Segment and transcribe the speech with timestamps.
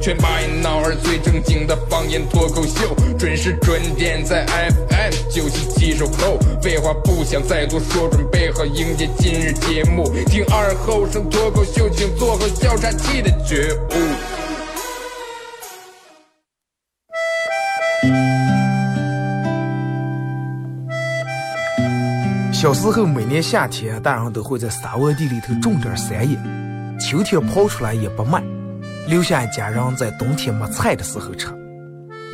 [0.00, 6.38] 全把一闹儿最正经的方言脱口秀，准时准点在 FM 九七七收后。
[6.62, 10.04] 废话不想再多说，准备好迎接今日节目。
[10.26, 13.94] 听二后生脱口秀，请做好笑岔气的觉悟。
[22.52, 26.36] 小时候每年夏天，大人都会在沙窝地里头种点山野，
[26.98, 28.42] 秋天刨出来也不卖，
[29.08, 31.48] 留下一家人在冬天没菜的时候吃。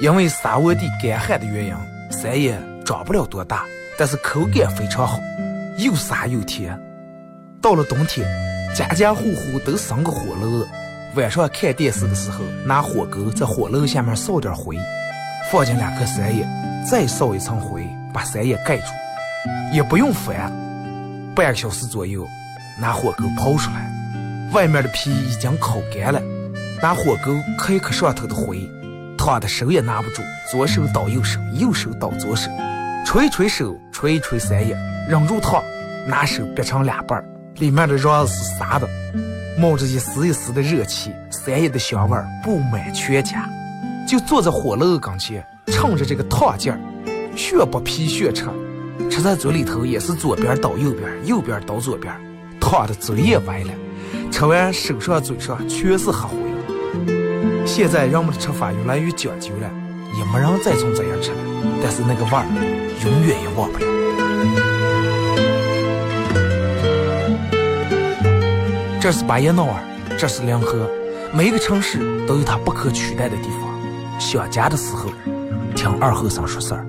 [0.00, 1.74] 因为沙窝地干旱的原因，
[2.10, 3.64] 山野长不了多大，
[3.96, 5.20] 但是口感非常好，
[5.78, 6.76] 又沙又甜。
[7.62, 8.28] 到了冬天，
[8.74, 10.66] 家家户户都生个火炉，
[11.14, 14.76] 晚上看电视的时候，拿火钩在火炉下面烧点灰，
[15.50, 16.44] 放进两颗山野，
[16.90, 18.86] 再烧一层灰，把山野盖住。
[19.72, 20.52] 也不用翻，
[21.36, 22.26] 半个小时左右，
[22.80, 23.88] 拿火钩刨出来，
[24.52, 26.20] 外面的皮已经烤干了，
[26.84, 28.70] 拿火钩开一磕上头的灰，
[29.16, 30.20] 烫的手也拿不住，
[30.52, 32.50] 左手倒右手，右手倒左手，
[33.06, 34.76] 吹一吹手，吹一吹三叶，
[35.08, 35.62] 忍住烫，
[36.06, 38.86] 拿手掰成两半，里面的瓤是沙的，
[39.58, 43.48] 冒着一丝一丝的热气，三叶的香味布满全家，
[44.06, 46.78] 就坐在火炉跟前，趁着这个烫劲儿，
[47.34, 48.44] 血不皮血吃。
[49.10, 52.14] 吃在嘴里头也是左边倒右边，右边倒左边，
[52.60, 53.72] 烫的嘴也歪了。
[54.30, 56.43] 吃完手上嘴上全是黑灰。
[57.66, 59.70] 现在人们的吃法越来越讲究了，
[60.16, 61.38] 也没人再从这样吃了。
[61.82, 62.44] 但是那个味儿
[63.04, 63.84] 永远也忘不了。
[69.00, 69.74] 这是巴彦淖尔，
[70.18, 70.88] 这是临河，
[71.32, 74.20] 每个城市都有它不可取代的地方。
[74.20, 75.10] 想家的时候，
[75.74, 76.86] 听二后生说事儿。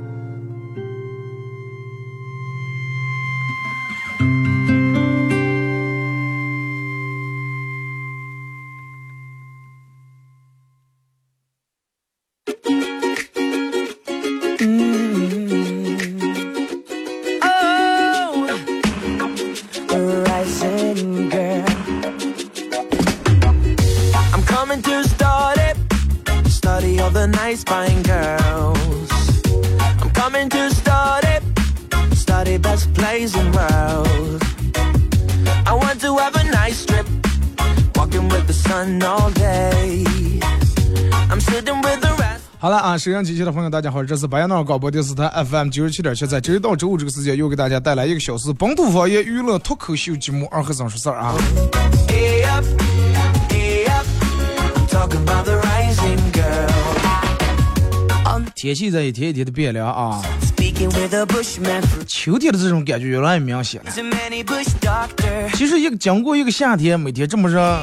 [43.06, 51.36] 收音机前的朋友，大家好，这是白彦淖尔广播电视台 FM 九十七点七，在周一到周五这个时间，又给大家带来一个小时本土方言娱乐脱口秀节目《二和尚说事儿》啊。
[58.56, 60.20] 天气在一天一天的变凉啊，
[62.08, 63.92] 秋天的这种感觉越来越明显了。
[65.54, 67.80] 其实一个经过一个夏天，每天这么热。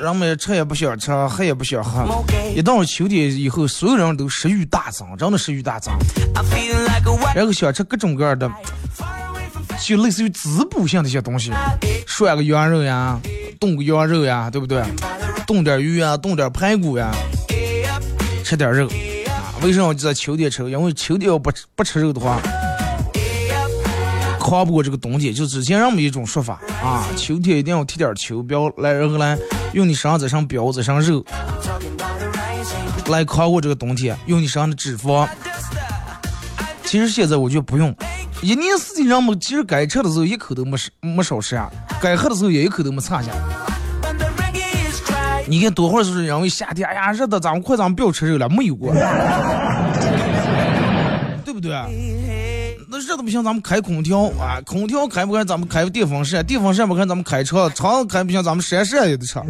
[0.00, 2.24] 人们吃也不想吃，喝也不想喝。
[2.54, 5.92] 一到了秋天以后，所有人都食欲大增，真的食欲大增。
[7.34, 8.50] 然后想吃各种各样的，
[9.84, 11.52] 就类似于滋补性的一些东西，
[12.06, 13.18] 涮个羊肉呀，
[13.58, 14.82] 炖个羊肉呀，对不对？
[15.46, 17.10] 炖点鱼啊，炖点排骨呀，
[18.44, 18.86] 吃点肉
[19.26, 19.58] 啊。
[19.62, 20.70] 为什么在秋天吃？
[20.70, 22.40] 因为秋天要不不吃肉的话。
[24.38, 29.36] 跨不过这个冬天，就之前人们一种说法啊，秋天一定要贴点秋膘来，然后来
[29.72, 31.24] 用你身上这上膘这上肉
[33.08, 35.28] 来扛过这个冬天，用你身上的脂肪。
[36.84, 37.94] 其实现在我觉得不用，
[38.40, 41.70] 一年四季人们其实该吃的时候一口都没少没少吃啊，
[42.00, 43.30] 该喝的时候也一口都没差下。
[45.46, 48.92] 你看多会儿是因为夏天，哎呀热的，咱们快咱们不要吃肉了，没有过，
[51.44, 51.72] 对不对？
[52.98, 54.60] 那热的不行，咱们开空调啊！
[54.66, 59.40] 空调开不开，咱们开个电风扇；电风扇不开，咱们开车；车开不行，咱们扇扇也得车。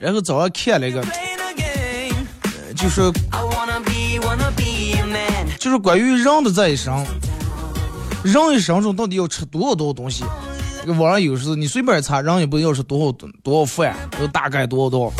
[0.00, 1.00] 然后早上看了一个，
[2.74, 3.12] 就是
[5.60, 7.06] 就是关于人的这一生，
[8.24, 10.24] 人一生中到底要吃多少多少东西？
[10.80, 13.12] 这个网上有时候你随便查，人一辈子要吃多少
[13.44, 15.12] 多少饭，都大概多少多少。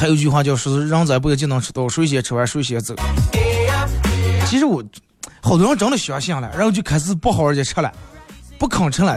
[0.00, 2.94] 还有一句话叫是人在不就能吃到谁先吃完谁先走。
[4.46, 4.82] 其实我
[5.42, 7.92] 好多人真的相信了，然后就开始不好好的吃了。
[8.58, 9.12] 不吭吃了。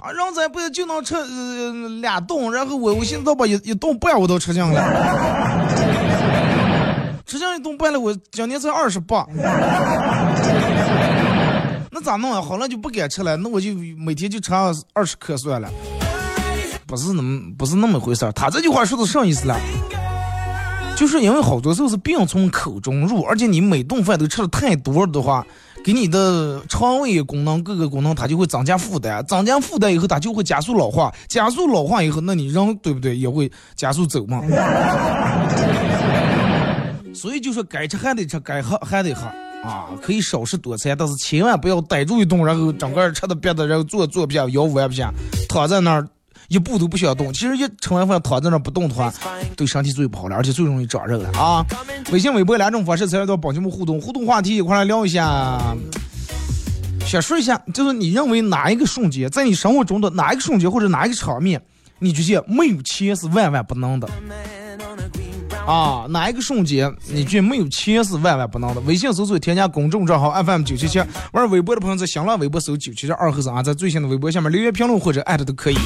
[0.00, 4.82] 啊，人咱不就能吃呃俩顿，然后我我现在把一一顿半我都吃尽了，
[7.24, 9.24] 吃尽一顿半了，我今年才二十八。
[11.92, 12.42] 那咋弄啊？
[12.42, 15.70] 好了就不敢吃了，那我就每天就吃二十克算了。
[16.86, 18.32] 不是那么不是那么回事儿。
[18.32, 19.58] 他这句话说的啥意思了？
[20.96, 25.46] 就是因为好多时候是病从口中入，而且你每顿饭都吃的太多的话，
[25.84, 34.42] 给你的肠胃功能各个功能它就会增加负担，增加负担以后它就会加速老化，加速老化以后，那你人对不对也会加速走嘛？
[37.12, 39.26] 所以就说该吃还得吃，该喝还得喝
[39.68, 45.12] 啊，可以少食多餐，但是千万不要逮住一顿，然后整个吃的别的，然后坐坐不下，腰弯不下，
[45.46, 46.08] 躺在那儿。
[46.48, 49.12] 一步都不想动，其实一吃完饭躺在那不动的话，
[49.56, 51.64] 对身体最不好了，而且最容易长肉了啊！
[52.12, 55.60] 微信、微博两种方式参与到帮节目互动，互动话题一块来聊一下。
[57.06, 61.60] 先说一下，就是你认为哪一个瞬间，在你生活中的哪一个瞬间或者哪一个场面，
[61.98, 64.08] 你觉得没有钱是万万不能的？
[65.66, 68.80] 啊，哪一个瞬间你觉得没有钱是万万不能的？
[68.82, 71.00] 微信搜索添加公众账号 FM 九七七，
[71.32, 75.76] 玩微博的朋友在新浪微博搜九七七二和尚，在最新的微博下面留言评论或者艾特都可以。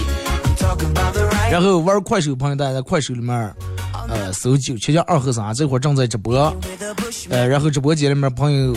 [1.50, 3.34] 然后玩快手朋友，大家在快手里面，
[4.08, 6.54] 呃，搜九七七二和三，这会儿正在直播，
[7.28, 8.72] 呃，然后直播间里面朋友，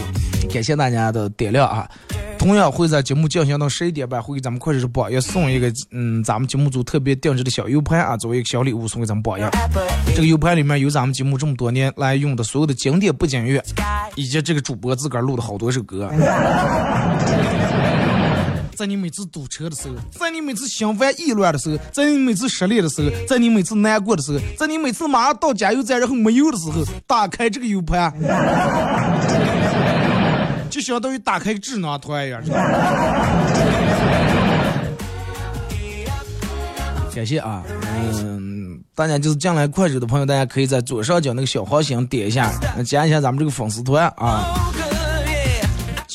[0.52, 1.88] 感谢大家的点亮啊。
[2.40, 9.50] 同样会在节目进行到十一点半，会给咱们快手直播，也送一个嗯，咱们节目组特别定制的小 U 盘啊，作为一个小礼物送给咱们榜样。
[10.14, 13.64] 这个 U 盘里面有咱们节目这么多年来用的所有的经典不景乐，
[14.16, 16.10] 以及这个主播自个儿录的好多首歌。
[18.76, 28.14] 在你每次堵车的时候，在你每次心烦意乱的时候，在你每次失恋的时候，在你每次难过的时候，在你每次马上到加油站然后没油的时候，打开这个 U 盘，
[30.70, 32.42] 就相当于打开智囊团一样。
[37.14, 37.62] 感谢啊，
[37.94, 42.52] 嗯，大家就是进来快手的朋友，大家可以在左上角那个小黄心点一下，
[42.84, 44.44] 加一下咱们这个粉丝团啊。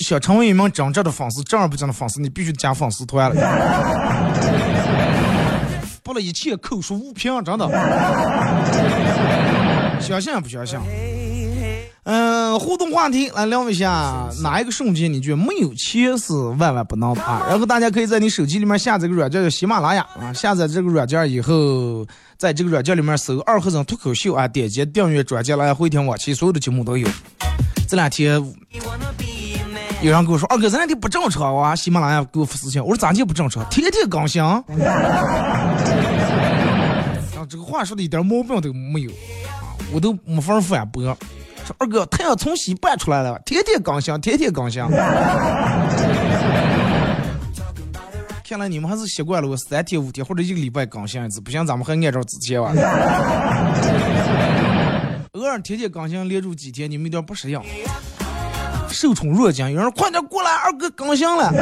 [0.08, 3.37] 想成为一名真正的粉丝，正儿八经的粉丝，你必须加粉丝团了。
[6.02, 7.69] 不了一切口说无凭，真的。
[10.00, 10.78] 相信不相信？
[12.05, 17.44] 嗯，互动话题来聊一下，哪一个瞬间你觉得没有钱是万万不能的啊？
[17.46, 22.06] 然后大家可以在你手机里面下载个软件叫喜马拉雅啊，下载这个软件以后，
[22.38, 27.06] 在这个软件里面搜二和尚脱口秀啊，点击订阅专辑来回听往期所有的节目都有。
[27.87, 28.43] 这两天。
[30.00, 33.68] 有人跟我说：“二哥，咱俩的不正常啊！”喜马拉雅给我发私信，我说：“咋就不正常？
[33.68, 34.40] 天天更新。
[34.46, 34.62] ”啊，
[37.48, 41.02] 这个话说的一点毛病都没有，啊我都没法反驳。
[41.66, 44.80] 说二哥，太阳从西搬出来了，天天更新，天天更新。
[48.48, 52.72] 看来你们还是习惯了我三天五天或者一个礼拜更新一次，不行咱们还按照之前玩。
[55.32, 57.60] 偶尔天天更新连住几天，你们有点不适应。
[58.90, 61.52] 受宠若惊，有人快点过来，二哥更新了。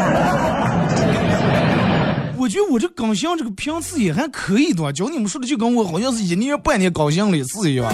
[2.38, 7.90] 我觉得我这更新这个频次也还可以的，叫你们说的就跟我好像是一年半年更新了一次一样。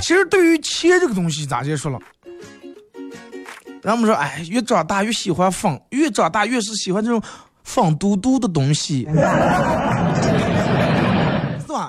[0.00, 1.98] 其实对于钱这个东西，咋结说了？
[3.82, 7.20] 人们说，哎，越长大越喜欢放，越长大越是喜欢这种
[7.64, 9.08] 放嘟嘟的东西。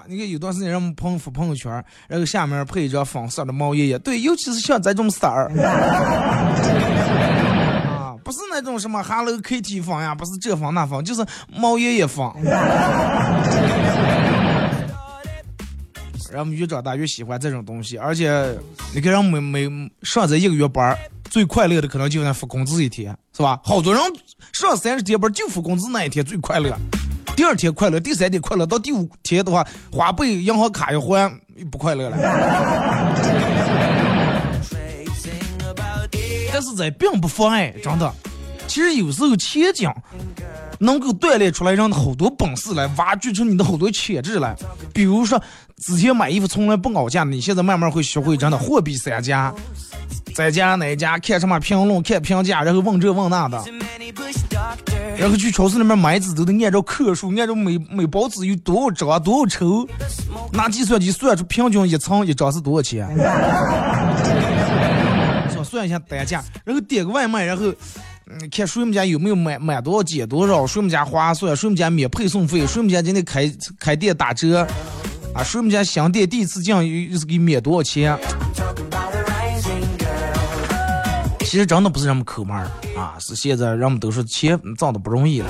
[0.07, 1.71] 你看有段时间，让我们朋友发朋友圈，
[2.07, 3.99] 然后下面配一张粉色的毛爷爷。
[3.99, 5.51] 对，尤其是像这种色儿，
[7.87, 12.33] 啊，不是那种什么 Hello Kitty 风呀，不是这风那风，就是毛爷爷风。
[16.29, 18.53] 然后越长大越喜欢这种东西，而且
[18.93, 19.69] 你看，人每每
[20.03, 20.93] 上这一个月班，
[21.29, 23.59] 最快乐的可能就那发工资一天，是吧？
[23.63, 24.03] 好多人
[24.51, 26.77] 上三十天班就发工资那一天最快乐。
[27.37, 31.31] 第二天快乐，第三天快乐，到第五天的话，花呗银行卡一还，
[31.69, 32.17] 不快乐了。
[36.51, 38.11] 但是这并不妨碍，真的。
[38.65, 39.95] 其实有时候钱讲
[40.79, 44.55] 能够锻炼出来人的好多本事来，挖掘出你的好多潜质来。
[44.91, 45.39] 比如说，
[45.77, 49.53] 之前买衣服从来不搞价，你现在慢慢会学会真的货比三家，
[50.33, 53.63] 在家哪家看什么评论，看评价，然后问这问那的。
[55.19, 59.87] 然后去超市里面买纸都得按照克数，按照每每包纸有多少张多少抽，
[60.53, 63.07] 拿计算机算出平均一层一张是多少钱，
[65.49, 67.65] 算算一下单价，然后点个外卖，然后
[68.27, 74.67] 嗯看谁们家有没有买买多少减多少，谁们家划算，谁们家免配送费，谁们家今天开开店打折，
[75.33, 76.75] 啊谁们家新店第一次进
[77.11, 78.15] 又是给免多少钱。
[81.47, 85.47] 其实真的不是人们抠门儿啊，是现在人们都说钱挣的不容易了，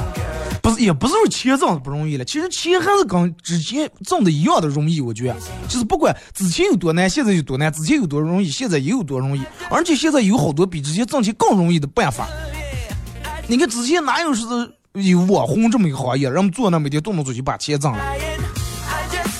[0.61, 5.01] 不是也不是说钱挣的不容易了，其实钱还是跟之前挣的一样的容易。
[5.01, 5.35] 我觉得，
[5.67, 9.41] 就是不管之前有多难，现在有多难；之前有多容易，现在也有多容易。
[9.71, 12.27] 而且现在有好多比之前挣钱更容易的办法。
[13.47, 14.43] 你看之前哪有是
[14.93, 17.99] 有网红这么一个行业，人们坐那每天动不动就把钱挣了，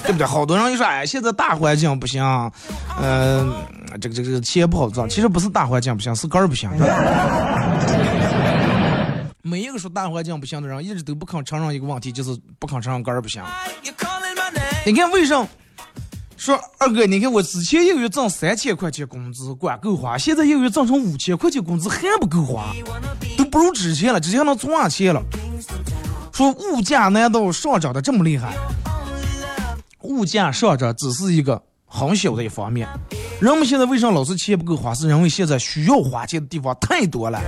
[0.08, 0.26] 对不对？
[0.26, 2.24] 好多人一说，哎，现在大环境不行，
[3.00, 3.54] 嗯。
[4.02, 6.70] 这个这个这个钱不好挣，其实不是大环境不行，是根儿不行。
[9.42, 13.42] 每一个说大环境不行的人，一直都不肯承认一个问题，就是不肯承认根儿不行。
[14.86, 15.48] 你看为什么
[16.36, 17.06] 说二哥？
[17.06, 22.76] 你看我之前一个月挣三千块钱工资管够花，现在一个月挣成五千块钱工资还不够花，
[23.38, 25.24] 都不如之前了，之前能存上钱了。
[26.34, 28.54] 说物价难道上涨的这么厉害？
[30.08, 31.62] 物价上涨只是一个。
[31.90, 32.86] 很小的一方面，
[33.40, 34.94] 人们现在为啥老是钱不够花？
[34.94, 37.42] 是因为现在需要花钱的地方太多了。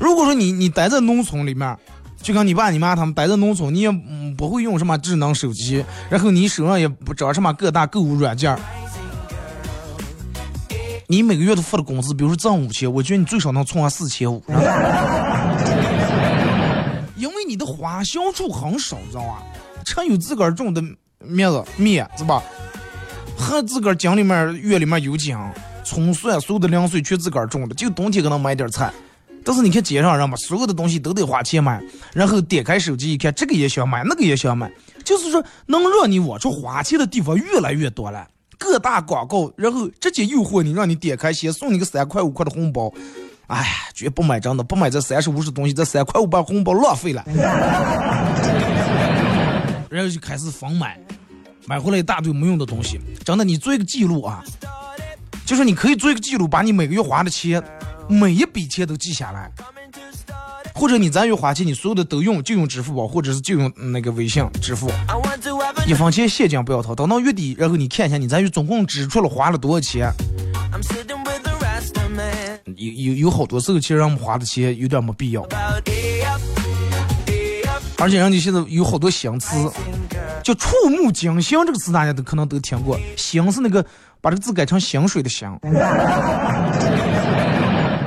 [0.00, 1.76] 如果说你你待在农村里面，
[2.22, 3.90] 就跟你爸你妈他们待在农村，你也
[4.34, 8.58] 不会用什么智能手机，然后你手上也不找什么各大购物软件，
[11.06, 14.42] 你每个月都付的工资，比如说挣五千，我觉得你最少能存上四千五。
[17.14, 19.42] 因为你的花销处很少，知道吧？
[19.88, 20.82] 趁有自个儿种的。
[21.20, 22.40] 面子面是吧？
[23.36, 25.36] 还自个儿井里面、院里面有井，
[25.82, 28.92] 葱蒜所有的凉水全自个儿种的，就冬天可能买点菜。
[29.44, 31.82] 但是你看街上人嘛，所有的东西都得花钱买，
[32.14, 34.70] 然后点开手机一看，这个也想买，那个也想买，
[35.04, 38.24] 就是说能让你往出花钱的地方越来越多了。
[38.56, 42.94] 各大广告，然后直接诱惑你，让你点开先送你个三块五块的红包。
[43.48, 47.24] 哎，绝不买真的，不买这三十五十东西，这三块五把红包浪费了。
[49.90, 50.98] 然后就开始疯买，
[51.66, 53.00] 买回来一大堆没用的东西。
[53.24, 54.42] 真的，你做一个记录啊，
[55.44, 57.62] 就是你可以做一个记录，把你每个月花的钱，
[58.08, 59.50] 每一笔钱都记下来。
[60.74, 64.88] 或者你咱月花钱，你所有的都用，就用支付宝，或者是就用那个微信支付，
[65.88, 66.94] 一分钱现金不要掏。
[66.94, 70.12] 等到月底，然后你看一下你咱月总共支出了花了多少钱。
[72.76, 75.44] 有有有好多时候，其实让我们花的钱有点没必要。
[78.00, 79.56] 而且人家现在有好多新词，
[80.42, 82.96] 叫“触目惊心”这个词，大家都可能都听过。
[83.16, 83.84] 心是那个
[84.20, 85.48] 把这个字改成薪水的薪。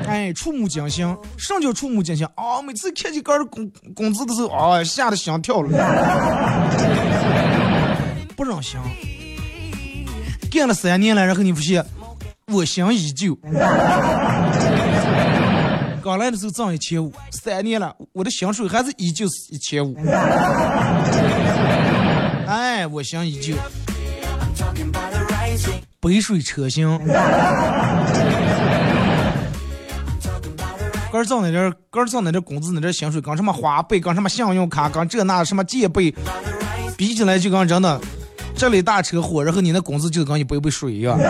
[0.08, 1.06] 哎，触目惊心，
[1.38, 2.62] 什么叫触目惊心啊？
[2.62, 5.70] 每次看见个人工工资的时候，啊，吓得心跳了，
[8.36, 8.80] 不忍心。
[10.50, 11.86] 干了三年了，然后你发现，
[12.48, 13.38] 我心依旧。
[16.04, 19.96] 刚来的时候挣一千五，三年了，我的薪水还是依旧是一千五。
[22.48, 23.54] 哎，我想依旧。
[26.00, 26.88] 杯水车薪。
[31.12, 36.12] 刚挣那点，刚挣那点工资，那点薪水，跟什么花呗，跟什么信用卡，跟这那什么借呗，
[36.98, 38.02] 比起来就跟真的，
[38.56, 41.16] 这里大车祸，然后你那工资就跟一杯杯水一样，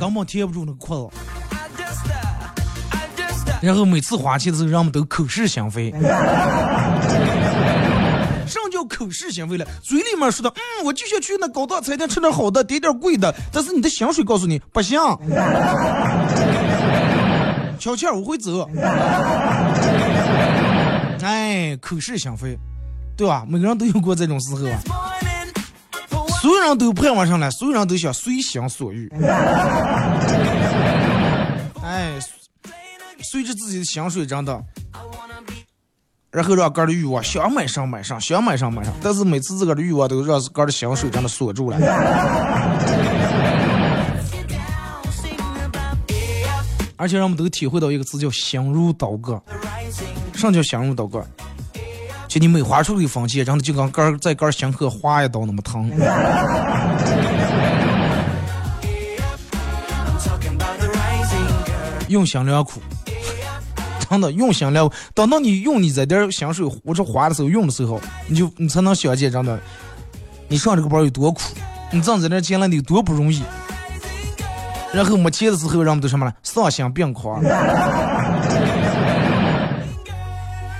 [0.00, 1.16] 根本贴不住那个裤子。
[3.62, 5.90] 然后每次花钱的时候，人们都口是心非。
[8.44, 9.64] 什么叫口是心非了？
[9.80, 13.32] 嘴里面说的，嗯，我就想去那高档餐厅吃点好的，点点贵的。
[13.52, 14.98] 但是你的薪水告诉你不行。
[17.78, 18.68] 悄悄我会走。
[21.22, 22.58] 哎，口是心非，
[23.16, 23.44] 对吧？
[23.48, 24.78] 每个人都有过这种时候啊。
[26.40, 29.08] 所有人都盼望上来，所有人都想随心所欲。
[33.22, 34.62] 随着自己的薪水涨的，
[36.30, 41.78] 然后让哥的欲望想买上买上，想买上买上，但是每次自个的欲望都让哥的薪水真的锁住了。
[46.96, 49.40] 而且让我们都体会到一个词叫心如刀割。
[50.34, 51.24] 什么叫心如刀割？
[52.28, 55.90] 就你每划出一分钱，真的就跟哥在哥心口划一刀那么疼。
[62.08, 62.80] 用心良苦。
[64.12, 69.58] 真的用心了，等到你用你这点薪水或者花的时候用的时候，你就你才能想见真的，
[70.48, 71.40] 你上这个班有多苦，
[71.90, 73.42] 你挣这点钱了有多不容易。
[74.92, 76.34] 然后没钱的时候，人们都什么了？
[76.42, 77.42] 丧心病狂，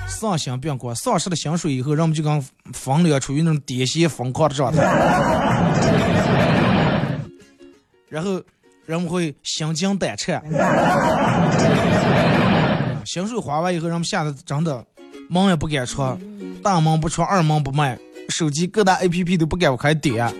[0.06, 4.82] 丧心病狂，丧失了薪水以后，人们就跟疯了，处于那种癫痫疯狂的状态。
[8.10, 8.42] 然后
[8.84, 10.42] 人们会心惊胆颤。
[13.04, 14.84] 薪水花完以后，人们吓得真的
[15.28, 16.02] 门也不敢出，
[16.62, 20.32] 大门不出，二门不迈，手机各大 APP 都不敢开点。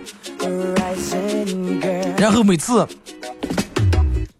[2.17, 2.87] 然后每次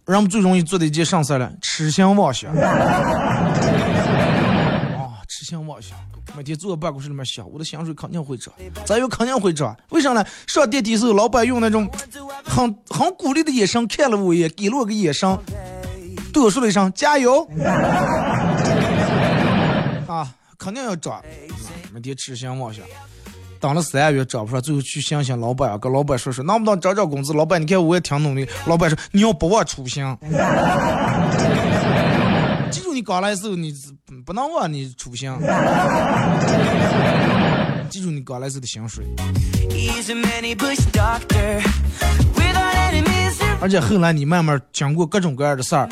[0.06, 1.52] 人们最容易做的一件啥事儿了？
[1.60, 2.50] 痴心妄想。
[2.54, 3.12] 啊，
[5.28, 5.98] 痴心妄想，
[6.36, 8.54] 每天坐在办公室里面想，我的薪水肯定会涨，
[8.84, 9.76] 咱又肯定会涨。
[9.90, 10.24] 为啥呢？
[10.46, 11.90] 上电梯时候，老板用那种
[12.44, 15.38] 很很鼓励的眼神看了我一眼，给了我个眼神，
[16.34, 17.48] 对我说了一声加油。
[20.06, 21.22] 啊，肯定要涨，
[21.92, 22.84] 每天痴心妄想。
[23.60, 27.32] 等了三个月涨不上，最后去想想老板啊，跟老板说说，能不能涨涨工资？
[27.32, 28.46] 老板，你看我也挺努力。
[28.66, 30.04] 老板说，你要不忘初心。
[32.70, 33.72] 记住，你刚来的时候，你
[34.26, 35.32] 不能忘你初心。
[37.88, 39.06] 记住，你刚来时的薪水。
[43.64, 45.88] 而且后来你慢慢经过各种各样的事儿，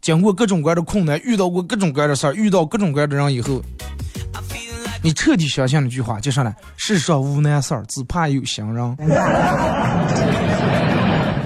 [0.00, 3.60] 经过各种各样的困难，遇到过各种各样的事儿，遇到各种各样的人以后。
[5.02, 8.96] 你彻底相信了句话，就上来，世上无难事儿，只怕有心人。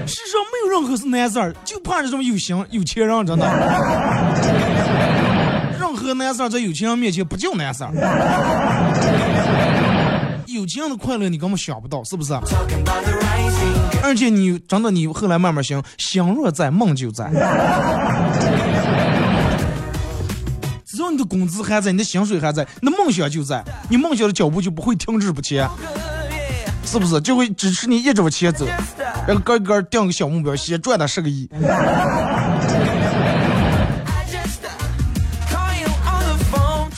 [0.07, 3.47] 世上没有任何是难事儿，就怕这种有心有钱人，真的。
[5.81, 7.91] 任何难事儿在有钱人面前不叫难事儿。
[10.55, 12.33] 有这样的快乐你根本想不到，是不是？
[14.03, 17.29] 而且你真的，你后来慢慢想，心若在，梦就在。
[20.87, 25.69] 只要你的工资还在，你的薪水还在，你的梦想就在，你梦想的脚步就不会停滞不前，
[26.85, 27.21] 是不是？
[27.21, 28.67] 就会支持你一直往前走，
[29.27, 31.49] 然后个个定个小目标，先赚到十个亿。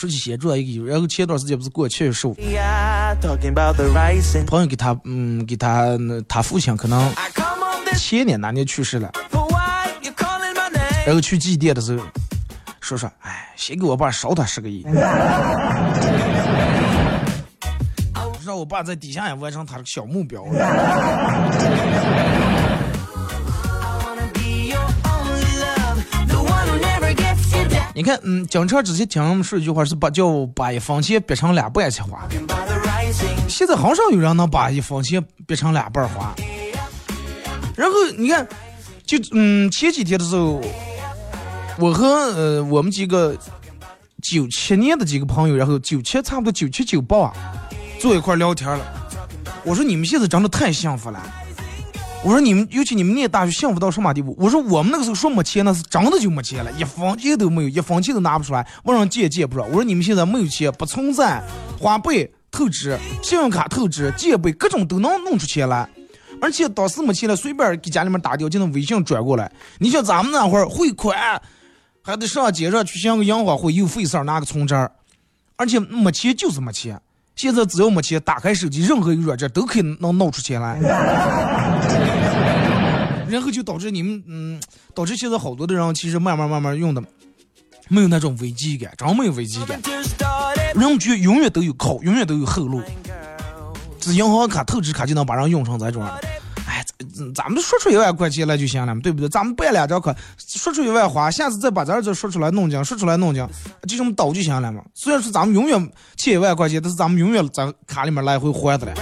[0.01, 2.35] 说起先赚一个亿，然后前段时间不是过七月十五，
[4.47, 5.89] 朋友给他，嗯，给他
[6.27, 7.13] 他父亲可能
[7.99, 9.13] 前年哪年去世了，
[11.05, 12.03] 然后去祭奠的时候。
[12.81, 14.87] 说说，哎，先给我爸烧他十个亿，
[18.43, 20.43] 让我爸在底下也完成他的小目标。
[27.95, 32.29] 你看，嗯，经常之前听我们说一句话，是把叫把一分钱逼成两半去花。
[33.49, 36.35] 现在很少有人能把一分钱逼成两半花。
[37.77, 38.47] 然后你看，
[39.05, 40.61] 就嗯，前几天的时候。
[41.79, 43.35] 我和呃我们几个
[44.21, 47.33] 九七年的几个朋友，然后九七差不多九七九八，
[47.99, 48.85] 坐一块聊天了。
[49.65, 51.19] 我说你们现在真的太幸福了。
[52.23, 54.37] 我说你们尤其你们念大学幸福到什么地步？
[54.39, 59.65] 我说我们那个时候说没钱那是真的就没钱了，一分钱都没有，一分钱都拿不出来，往上借借不着。
[59.65, 61.43] 我说你们现在没有钱不存在，
[61.79, 65.89] 花呗透支、信用卡透支、借呗各种都能弄出钱来。
[66.43, 69.51] 而且当时没钱了，随便给家里面打掉就能微信转过来。
[69.79, 71.41] 你像咱们那会儿汇款。
[72.03, 74.91] 还得上街上去想个银行会又费事儿拿个存折，
[75.57, 76.99] 而且没钱就是没钱。
[77.37, 80.81] 现在只要没钱，打开手机任何一个软件都可以能弄出钱来。
[83.31, 84.61] 然后就导致你们，嗯，
[84.95, 87.03] 导致现在好多的人其实慢慢慢慢用的
[87.89, 89.81] 没有那种危机感，真没有危机感。
[90.75, 92.83] 人们觉永远都有靠，永远都有后路，
[93.99, 96.07] 这银行卡、透支卡就能把人用成这种。
[97.35, 99.29] 咱们说出一万块钱来就行了嘛，对不对？
[99.29, 103.49] 咱们办两张卡，说出一万花，下次再把咱这说出来弄奖，说出来弄奖，
[103.89, 104.83] 就这么倒就行了嘛。
[104.95, 108.95] 虽然说咱们永远欠一万块钱，但是咱们永远在卡里面来回还的了。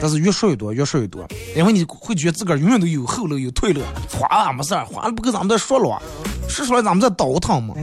[0.00, 6.00] 但是越说越多，越说越多，因为你会觉得自个儿永远都有后路有退路，花了没事儿，花了不跟咱们再说了，
[6.48, 7.74] 说出来咱们再倒腾嘛。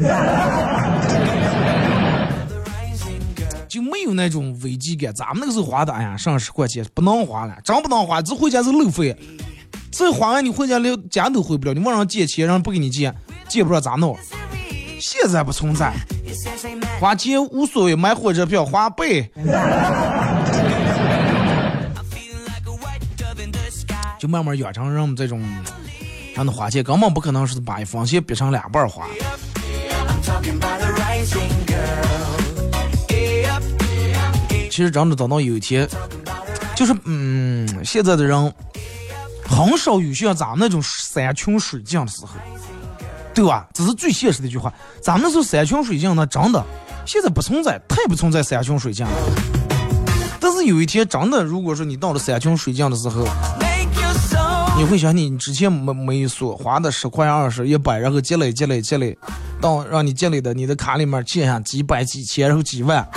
[3.73, 5.12] 就没有那种危机感。
[5.12, 9.17] 咱们那个时候花的，哎呀，上十块钱不能花了，真不能花，这回家是路费。
[9.91, 13.12] 这花完你回家连家都回不了，你往上借钱，人不给你借，
[13.47, 14.15] 借不着咋弄？
[15.01, 15.91] 现在不存在，
[16.99, 19.31] 花钱无所谓，买火车票花呗。
[24.19, 25.41] 就慢慢养成人们这种，
[26.36, 29.07] 让他花钱根本不可能是把一分钱逼成两半花。
[34.73, 35.88] 其实真的等到有一天，
[36.75, 38.51] 就是嗯，现在的人
[39.47, 42.29] 很少有像咱们那种山穷水尽的时候，
[43.36, 43.67] 对吧？
[43.71, 44.73] 这是最现实的一句话。
[44.99, 46.65] 咱们那时候山穷水尽，那真的
[47.05, 49.12] 现在不存在，太不存在山穷水尽了。
[50.39, 53.27] 但是有一天，真的，如果说你到了山穷水尽的时候，
[54.75, 59.15] 你会想你之前没没所花的十块二十一百，然后积累积累积累，
[59.62, 63.07] 到让你积累的你的卡里面借下几百几千，然后几万。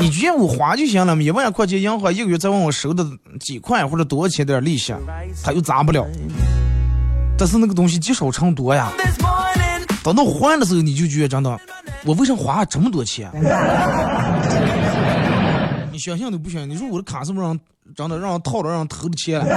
[0.00, 3.06] 你直接我花就行了，一万块钱银行一个月再问我收的
[3.38, 4.94] 几块或者多少钱点利息，
[5.44, 6.06] 他又砸不了。
[7.36, 8.90] 但是那个东西积少成多呀，
[10.02, 11.60] 等到还的时候你就觉得真的，
[12.06, 13.30] 我为什么花这么多钱？
[15.92, 17.60] 你想象都不想，你说我的卡是不是让
[17.94, 19.44] 真的让套了让偷了钱了？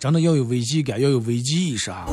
[0.00, 2.06] 真的要有危机感，要有危机意识啊！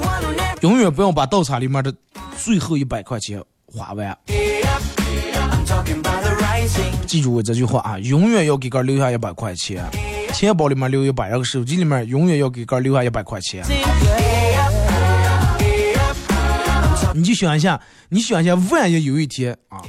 [0.61, 1.93] 永远不要把倒茶里面的
[2.37, 4.17] 最后一百块钱花完。
[7.05, 9.83] 记住我这句话啊，永远要给哥留下一百块钱，
[10.33, 13.63] 钱包里面留一百，然后手机里面永远要给哥留下一百块钱。
[17.13, 19.79] 你就想一下，你想一下，万一有一天啊，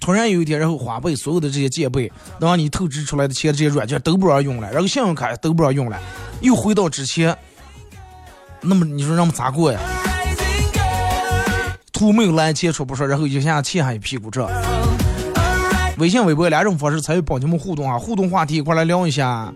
[0.00, 6.00] 突然有一天，然后花呗所有的这些借呗，都让你透支出来的钱，这些软件都不让用了，然后信用卡都不让用了，
[6.40, 7.36] 又回到之前，
[8.62, 9.78] 那么你说让我们咋过呀？
[11.92, 14.42] 图没有来钱出不说，然后一下欠还一屁股债。
[15.98, 19.52] 微信、微博两种方式参与帮你们互动啊，互动话题一块来聊一下，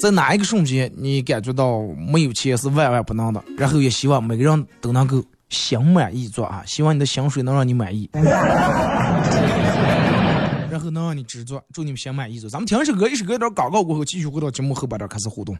[0.00, 3.42] 在哪一个瞬间你感觉到没有钱是万万不能的？
[3.58, 5.22] 然后也希望每个人都能够。
[5.50, 6.64] 心满意足啊！
[6.66, 8.10] 希望你的香水能让你满意，
[10.68, 12.48] 然后能让你知足，祝你们心满意足。
[12.48, 15.56] 咱们听一首歌，一首歌一段广告过后，继续回到节目后半段开始互动。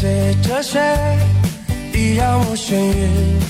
[0.00, 0.78] 那些哲学，
[1.92, 3.40] 已让我眩晕；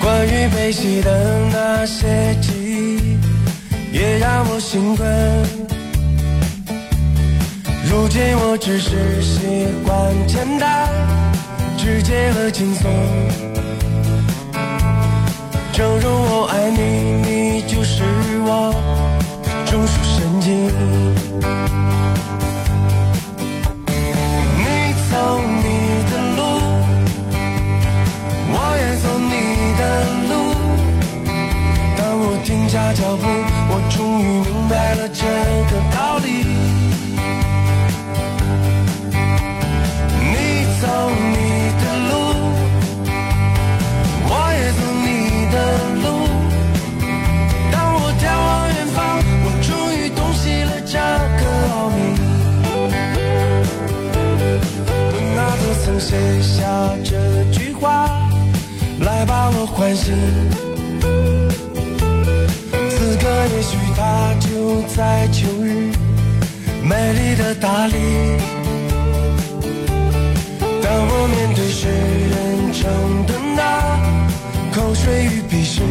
[0.00, 3.18] 关于悲喜的那些记忆，
[3.92, 5.04] 也让我兴奋。
[7.90, 10.88] 如今我只是习惯简单、
[11.76, 12.88] 直接和轻松。
[15.72, 16.78] 正如我爱你，
[17.28, 18.04] 你就是
[18.44, 18.72] 我
[19.42, 20.70] 的中枢神经。
[32.94, 35.24] 脚步，我终于明白了这
[35.70, 36.26] 个道理。
[40.30, 40.34] 你
[40.80, 41.34] 走你
[41.80, 42.12] 的路，
[44.30, 45.06] 我也走你
[45.52, 45.56] 的
[46.02, 46.06] 路。
[47.72, 48.96] 当我眺望远方，
[49.44, 50.94] 我终于洞悉了这
[51.40, 51.42] 个
[51.74, 51.98] 奥秘。
[55.84, 56.62] 曾写下
[57.04, 57.12] 这
[57.52, 58.08] 句话，
[59.00, 60.16] 来把我唤醒。
[64.64, 65.92] 就在秋日，
[66.82, 67.92] 美丽的大理。
[70.82, 71.86] 当我面对世
[72.32, 72.82] 人称
[73.26, 73.60] 的那
[74.74, 75.82] 口水与鄙视，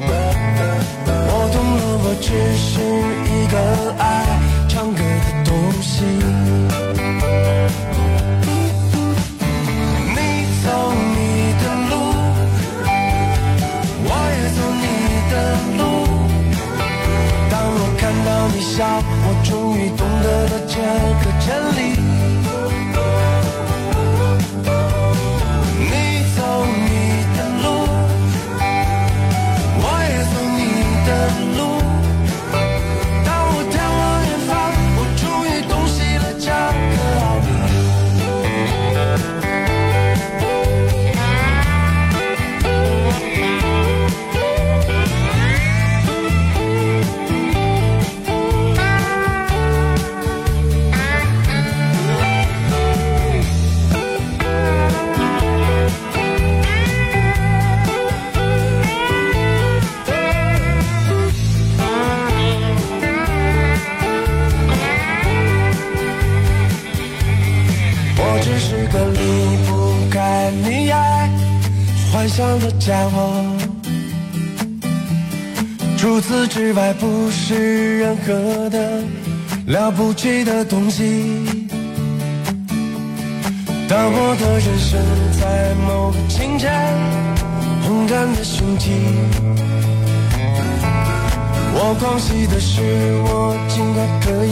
[0.00, 2.26] 我懂了，我只
[2.58, 2.72] 是
[3.30, 3.54] 一个
[4.02, 4.02] 爱
[4.68, 6.41] 唱歌的东西。
[20.74, 21.01] 得
[76.74, 79.02] 外不是任何的
[79.66, 81.68] 了不起的东西。
[83.88, 85.00] 当我的人生
[85.38, 86.70] 在某个清晨
[87.86, 88.90] 轰然的雄起，
[91.74, 92.80] 我狂喜的是
[93.24, 94.50] 我尽管可以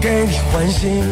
[0.00, 1.02] 给你欢心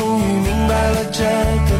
[0.00, 1.22] 终于明白了这
[1.68, 1.79] 个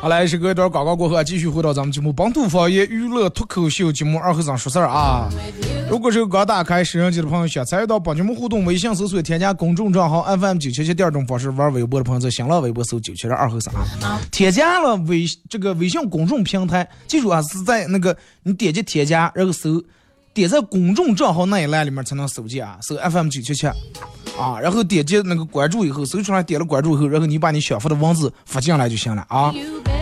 [0.00, 5.28] 好来，是隔一段广告过后，继续回到咱们节目《本土方言娱乐脱口秀》节目二和尚说事儿啊。
[5.90, 13.74] 如果是刚打开摄像机的朋友，想参与到本节目互动，微信搜索添加公众账号 FM 九七七第二种方式玩微博的朋友，在新浪微博搜九七七二和尚，
[14.30, 19.82] 添加了微这个微信公众平台，记住啊，是在那个你点击添加，然后搜
[20.32, 23.66] 点在公众账号那一栏里面才能搜见啊，搜 FM 九七七。
[24.38, 29.52] 啊，然后点击那个关注以后，搜出来点了关注以后，然后你把你想发的文字发进来就行了啊。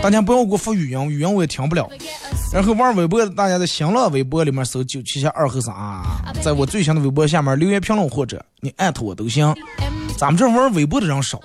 [0.02, 1.88] 大家不要给我发语音，语音我也听不了。
[2.52, 9.54] 然后玩微博的，大家在新浪微博里面搜九七七二和三啊，在我最新的微博下面留言评论或者你艾特我都行。
[10.18, 11.40] 咱们这玩微博的人少。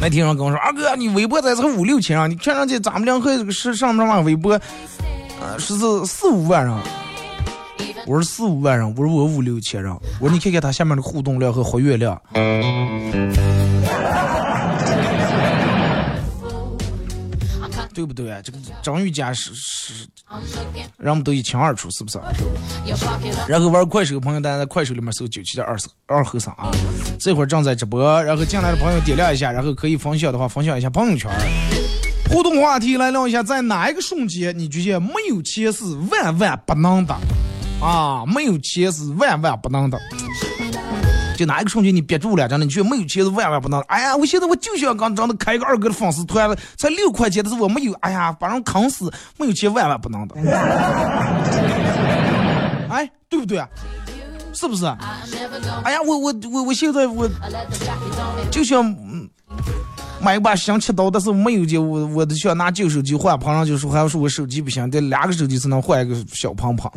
[0.00, 4.52] 那天人跟我说，二哥你微博才才五六千啊，你看上去咱们两个是上面嘛微博，
[5.40, 6.74] 呃是是四五万人。
[8.06, 12.20] 我说四五万人，我说我五六千人，我说你看看他下面的互动量和活跃量，
[17.92, 18.40] 对不对啊？
[18.42, 20.06] 这个张玉佳是是，
[20.96, 22.18] 人们都一清二楚，是不是？
[23.48, 26.70] 然后玩快手的朋友，大家在快手里面搜九七的二十二和尚啊，
[27.18, 31.28] 这会儿正在直播，然后进来的朋友点亮一下，然后可以分享的话分享一下朋友圈。
[32.30, 37.16] 互动话题来聊一下，在哪一个瞬间你觉得没有钱是万万不能的？
[37.80, 39.98] 啊，没有钱是万万不能的。
[41.36, 43.80] 就哪一个瞬间你憋住了，真的，你觉得没有钱是万万不能。
[43.82, 47.92] 哎呀，我现在我就想刚真的开一个二哥的粉丝团了，才六块钱，但是我没有。
[48.00, 50.34] 哎呀，把人坑死，没有钱万万不能的。
[52.90, 53.64] 哎，对不对？
[54.52, 54.84] 是不是？
[55.84, 57.30] 哎呀，我我我我现在我
[58.50, 58.84] 就想
[60.20, 66.90] 买一把新七刀，但是没有钱，我我都想拿旧手机换，旁人就说还要说我手机不行，得两个手机才能换一个小胖胖。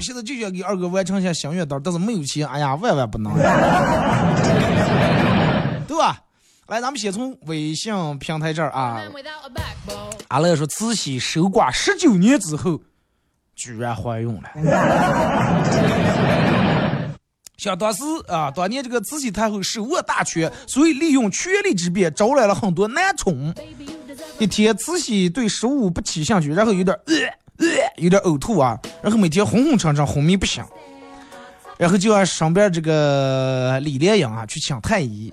[0.00, 3.32] 现在就想给二哥完成一下心愿单，但是没有钱，哎呀，万万不能，
[5.86, 6.20] 对吧？
[6.66, 9.00] 来，咱们先从微信平台这儿啊。
[10.28, 12.80] 阿乐说，慈禧守寡十九年之后，
[13.56, 14.42] 居然怀孕了。
[17.58, 23.52] 想当时啊，当年这个慈禧太后手握大权，所以利用权力之便招来了很多男宠。
[24.38, 27.14] 一天，慈禧对食物不起兴趣，然后有点呃
[27.56, 27.66] 呃
[27.96, 30.64] 有点呕吐啊，然后每天昏昏沉沉，昏迷不醒，
[31.76, 35.32] 然后就让身边这个李莲英啊去请太医。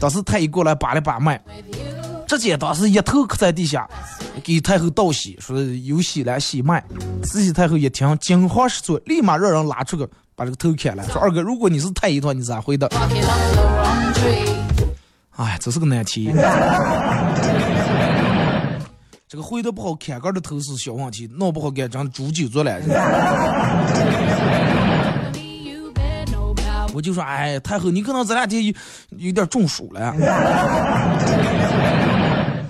[0.00, 1.38] 当时太医过来把了把脉，
[2.26, 3.86] 直接当时一头磕在地下，
[4.42, 6.82] 给太后道喜，说有喜来喜脉。
[7.22, 10.08] 慈禧太后一听惊慌失措，立马让人拉出个。
[10.36, 12.86] 把这个头砍了，说二哥，如果你是太医的话，你咋回的？
[15.36, 16.30] 哎，这是个难题。
[19.26, 22.78] 这个回的不好，砍杆的头是小问题，弄不好给咱猪酒做了。
[26.92, 28.74] 我就说，哎，太后，你可能这两天有
[29.16, 30.14] 有点中暑了。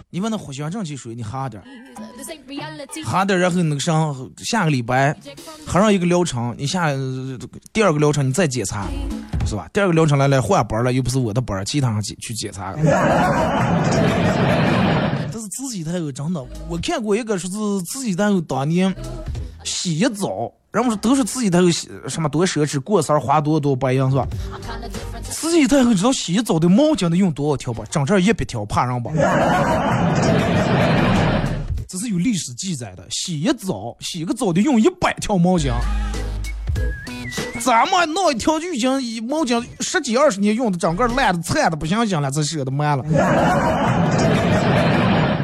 [0.08, 1.60] 你把那藿香正气水你喝点，
[3.04, 5.12] 喝点，然后那个啥，下个礼拜
[5.66, 6.90] 喝上一个疗程，你下
[7.72, 8.86] 第二个疗程你再检查，
[9.46, 9.68] 是吧？
[9.72, 12.72] 第二个疗程来来换班了，又不是我的班，其他上去去检查。
[15.32, 18.94] 这是自己太有真的，我看过一个说是自己太有当年
[19.64, 24.26] 洗一澡，人们说都是慈禧太后洗什么多奢侈，过生花多多白银是吧？
[25.38, 27.84] 慈禧太后知道洗澡的毛巾得用多少条吧？
[27.90, 29.10] 整整一百条，怕人吧？
[31.86, 35.70] 这是有历史记载的，洗一澡，洗个澡得用一百条毛巾。
[37.60, 43.04] 咱们弄一条浴巾、一毛巾，十几二十年用的，整个烂的、惨的不行行了，这舍得卖了。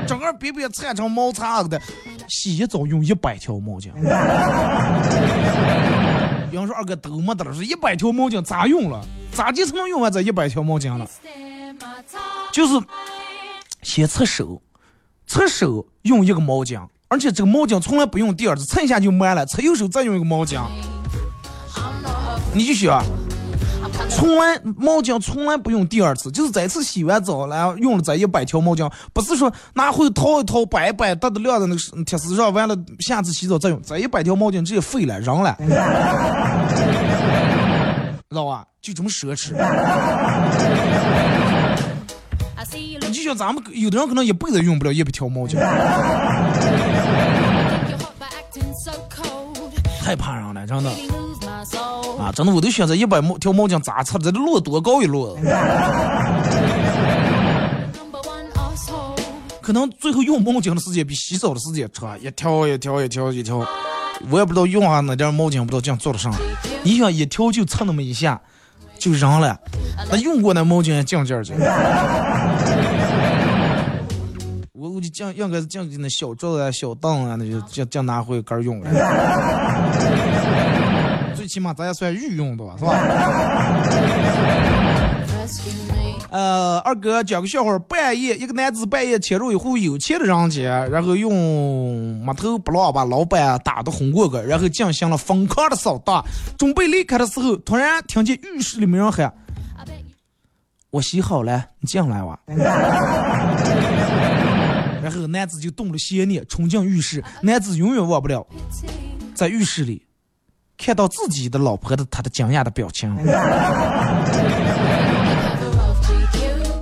[0.09, 1.78] 整个别别菜成毛擦的，
[2.28, 3.90] 洗一澡用一百条毛巾。
[6.52, 9.02] 比方说二哥都没得了，说一百条毛巾咋用了？
[9.32, 11.08] 咋就才能用完这一百条毛巾了？
[12.52, 12.74] 就是
[13.80, 14.60] 先擦手，
[15.26, 20.60] 擦手用一个毛巾，而且这个毛巾从来不用第二次，蹭一下就满了，擦右手再用一个毛巾。
[22.52, 23.02] 你就想，
[24.08, 35.56] 从来毛巾从来不用第二次，就是这次洗完澡了，用了这一百条毛巾，不是说拿回掏一掏摆一摆，搭的晾在那个铁丝上，完了下次洗澡再用，这一百条毛巾直接废了扔了，
[38.30, 38.64] 知道吧？
[38.80, 39.54] 就这么奢侈。
[43.00, 45.56] 你就像咱们有的人可能一辈子用不了一百条毛巾，
[50.02, 50.90] 太怕人了，真的。
[52.22, 54.16] 啊，真的，我都选择一百毛条毛巾咋擦？
[54.18, 55.37] 这得摞多高一摞？
[59.61, 63.66] 可能最后用毛巾的时间比洗澡的时间长，一条一条一条一条，
[64.30, 66.30] 我也不知道用啊那点毛巾，不知道这样做的啥。
[66.82, 68.40] 你想一条就擦那么一下，
[68.98, 69.58] 就扔了，
[70.11, 71.54] 那用过那毛巾净劲儿去。
[74.72, 78.90] 我估计净应该是净那小桌子啊、小凳啊，那就净净拿回干用了。
[81.42, 82.92] 最起码咱也算御用的吧，是吧？
[86.31, 91.35] 呃，二哥讲个笑话：半夜，一个男子半夜潜入一户有钱的人家，然后用
[92.24, 96.24] 木头不落把老板打得昏过去，然后进行了疯狂的扫荡。
[96.57, 99.35] 准备离开的时候，突然听见浴室里面人喊
[100.90, 102.38] ：“我洗好了，你进来吧！”
[105.02, 107.20] 然后男子就动了邪念，冲进浴室。
[107.42, 108.46] 男子永远忘不了，
[109.35, 110.07] 在浴室里
[110.85, 113.09] 看到自己的老婆的他的惊讶的表情。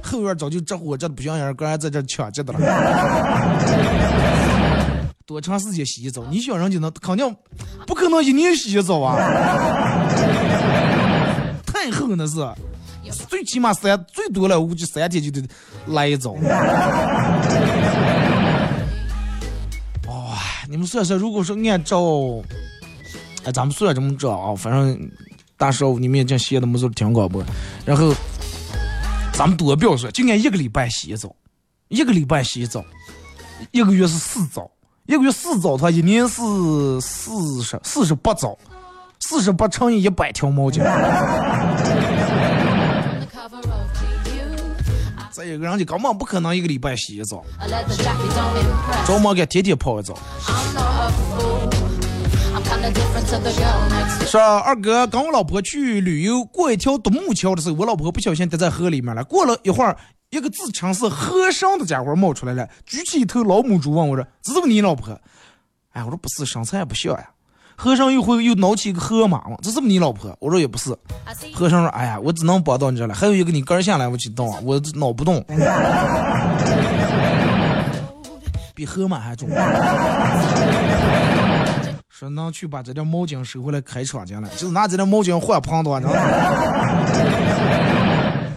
[0.03, 2.61] 后院早就着火，这不像，人，个人在这抢劫的了。
[5.27, 6.25] 多长时间洗一澡？
[6.31, 7.37] 你想人家能肯定
[7.87, 9.17] 不可能一年洗一澡啊！
[11.65, 12.37] 太狠了是，
[13.29, 15.47] 最起码三最多了，我估计三天就得
[15.87, 16.33] 来一澡。
[20.09, 22.01] 哇，你们算算，如果说按照，
[23.45, 25.11] 哎，咱们虽然这么着啊，反正
[25.57, 27.45] 大师傅你们也讲歇的没错，听广播，
[27.85, 28.15] 然后。
[29.33, 31.35] 咱们多表说，就按一个礼拜洗一澡，
[31.89, 32.85] 一个礼拜洗一澡，
[33.71, 34.71] 一个月是四澡，
[35.07, 38.59] 一个月四澡，他一年是四十四十八澡，
[39.21, 40.83] 四十八乘以一百条毛巾。
[45.33, 47.43] 再一个人就根本不可能一个礼拜洗一澡，
[49.07, 50.19] 周末该天天泡一澡。
[54.27, 59.25] 说二哥跟我老婆去旅游，过一条独木桥的时候，我老婆不小心跌在河里面了。
[59.25, 59.97] 过了一会儿，
[60.31, 65.19] 一个自称是和尚的家伙冒出来了，举起一头老母猪问我说：“这是不你老婆？”
[65.93, 67.31] 哎，我说不是，身材不像呀。
[67.75, 70.37] 和尚又会又挠起一个河马嘛，这是不是你老婆？
[70.39, 70.95] 我说也不是。
[71.55, 73.15] 和尚说：“哎呀，我只能帮到你这了。
[73.15, 75.43] 还有一个你跟下来，我去动，我脑不动，
[78.75, 79.49] 比河马还重。”
[82.21, 86.27] 说能去把这条毛巾收回来开厂去了，就是拿这条毛巾换胖多，你知道吗？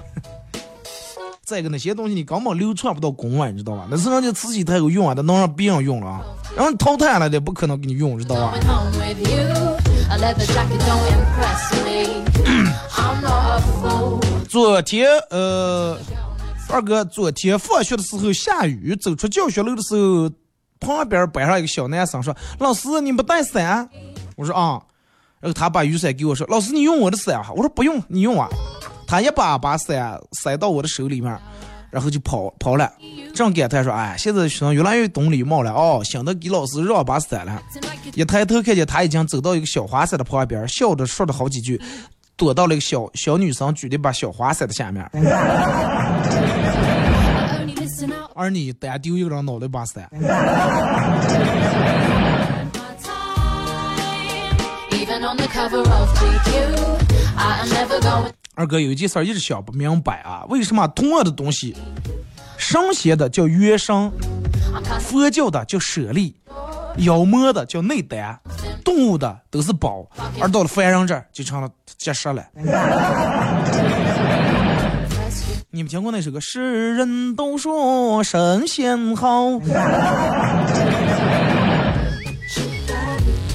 [1.46, 3.88] 再一个那些东西你根本流传不到宫外，你知道吧？
[3.90, 6.22] 那是人家慈禧太后用啊，的能让别人用了啊，
[6.58, 8.52] 然后淘汰了的不可能给你用，知道吧？
[14.50, 15.98] 昨天呃，
[16.68, 20.30] 二哥昨天放学的时候下雨，走出教学楼的时候。
[20.84, 23.90] 旁边班上一个小男生说：“老师，你不带伞？”
[24.38, 24.82] 我说：“啊。”
[25.42, 28.48] 然后他把雨伞给我说：“老师，你用我的伞。”我说：“不用，你用啊。”
[29.08, 31.38] 他一把把伞塞到我的手里面，
[31.92, 32.92] 然后就跑跑了。
[33.36, 37.62] 正感叹说：“哎，现在学生越来越懂礼貌了哦，想得给老师让把伞了。”
[38.16, 41.82] 一抬头看见他已经走到一个小花伞的旁边，笑着说了好几句，
[42.38, 45.04] 躲到了一个小小女生举的把小花伞的下面。
[48.36, 50.10] 而你单丢一个人脑袋把伞。
[58.56, 61.76] 二哥有一件事一直想不明白啊，为什么同样的东西，
[62.58, 64.12] 神仙的叫元神，
[65.00, 66.36] 佛教的叫舍利，
[66.98, 68.40] 妖魔的叫内丹，
[68.84, 70.06] 动物的都是宝，
[70.40, 72.44] 而到了凡人这儿就成了结石了。
[75.76, 76.40] 你们听过那首歌？
[76.40, 79.58] 世人都说神仙好。
[79.66, 79.74] 那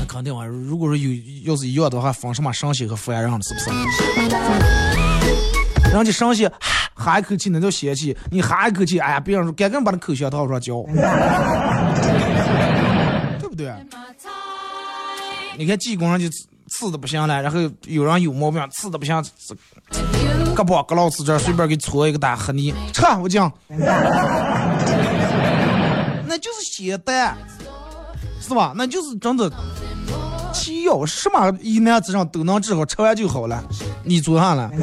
[0.09, 0.45] 肯定啊！
[0.45, 1.11] 如果说有
[1.45, 3.71] 要是一样的话，分什么神仙和凡人了，是不是？
[5.93, 6.51] 人家神仙
[6.97, 10.85] 哈一口气那叫仙气，你哈一口气，哎呀，别人说赶紧把那口香糖上嚼，
[13.39, 13.73] 对不对？
[15.57, 16.27] 你看济公人就
[16.67, 19.25] 刺的不行了，然后有人有毛病，刺的不行，
[20.59, 23.53] 胳膊搁老师这随便给搓一个大黑泥，撤我讲，
[26.27, 27.37] 那就是仙丹，
[28.41, 28.73] 是吧？
[28.75, 29.49] 那就是真的
[30.53, 33.63] 奇药，什么疑难之症都能治好，吃完就好了。
[34.03, 34.69] 你做啥了？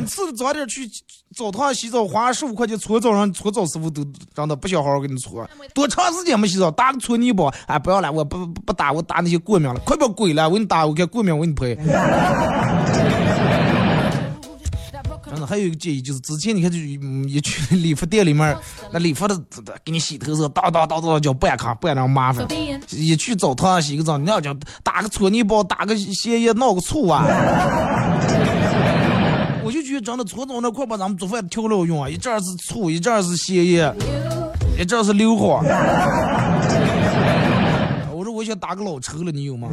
[0.00, 0.88] 你次早点去
[1.34, 4.02] 澡堂洗澡，花十五块钱搓澡，让搓澡师傅都
[4.34, 5.46] 真的不想好好给你搓。
[5.74, 6.70] 多长时间没洗澡？
[6.70, 9.78] 打个搓泥包，哎，不要了，我不不打，我打那些过敏了。
[9.80, 11.76] 快别鬼了，我给你打，我给过敏，我给你赔。
[15.46, 18.56] 还有一个建议就是，之前你看就一去理发店里面，
[18.92, 19.40] 那理发的
[19.84, 22.46] 给你洗头时候，叨叨叨叨叫半卡半那麻烦。
[22.90, 27.24] 一去澡堂洗个澡，你要叫打个搓泥包，打个泻液，闹个醋啊。
[29.64, 33.92] 我就觉得真的搓澡那块把咱们做饭调料用啊，一阵是醋，一阵是泻液，
[34.78, 35.60] 一阵是硫磺。
[38.12, 39.68] 我说我想打个老抽了，你有吗？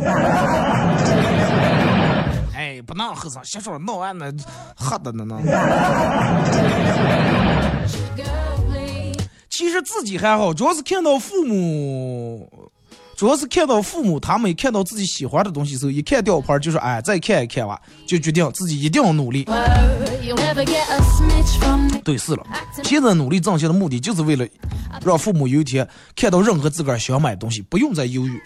[2.63, 4.31] 哎，不能喝上，瞎说闹完那
[4.73, 5.37] 喝的呢呢。
[9.49, 12.49] 其实自己还好，主要是看到父母，
[13.17, 19.43] 主要是看到父母他们看到自己喜欢的东西时候，一看吊牌就说哎，再看一看吧，就决定自己一定要努力。
[22.05, 22.47] 对，是了，
[22.85, 24.47] 现在努力挣钱的目的就是为了
[25.03, 25.85] 让父母有一天
[26.15, 28.41] 看到任何自个儿想买的东西，不用再犹豫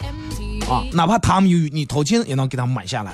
[0.68, 3.12] 啊，哪怕他们犹豫，你掏钱也能给他们买下来。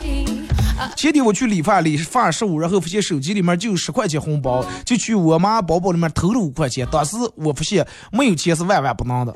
[0.97, 6.87] 前天我去理发，理发十五，然后发现手机里面就有十块钱红包，就去我妈包包里面投了五块钱。
[6.91, 9.33] 当时我发现没有钱是万万不能的。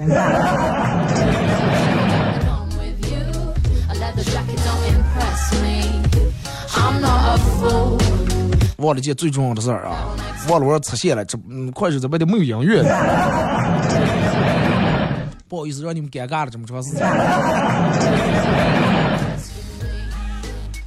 [8.78, 10.14] 忘了件最重要的事儿啊！
[10.48, 12.80] 忘了我出现了，这嗯，快手这边的没有音乐。
[15.48, 17.04] 不好意思，让你们尴尬了这么长时间。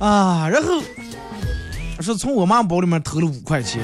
[0.01, 0.81] 啊，然后
[1.99, 3.81] 是从我妈包里面偷了五块钱。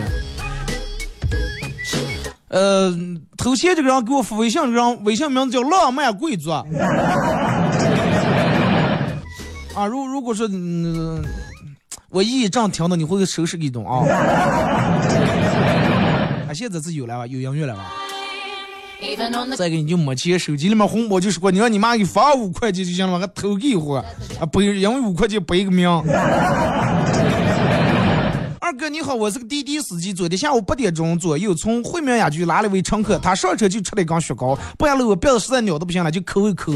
[2.50, 2.92] 呃，
[3.38, 6.50] 偷钱这个人给我发微信，这个人微信名字叫浪漫贵族。
[9.76, 11.24] 啊，如如果说嗯，
[12.10, 14.02] 我一正听到，你会收拾一顿啊。
[16.50, 17.28] 啊，现在是有了吧？
[17.28, 17.94] 有音乐了吧？
[19.56, 23.98] 再给你就没钱，手机里面红包就是过你让你妈给发五块钱就行了，还投给我
[24.40, 24.46] 啊？
[24.52, 25.88] 背，因为五块钱背个名。
[28.60, 36.74] 二哥你好，我是个滴滴司机，昨天下午八点钟左右从惠民雅居拉了位乘客，他上车就吃了一根雪糕，不下楼我鼻子实在咬的不行了，就抠一抠，